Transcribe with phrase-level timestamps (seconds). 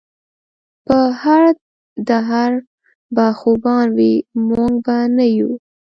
[0.87, 1.43] پۀ هر
[2.07, 2.51] دهر
[3.15, 4.13] به خوبان وي
[4.47, 5.51] مونږ به نۀ يو